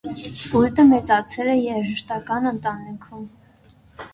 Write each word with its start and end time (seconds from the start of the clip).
Կուրտը 0.53 0.85
մեծացել 0.93 1.51
է 1.53 1.53
երաժշտական 1.57 2.53
ընտանիքում։ 2.53 3.29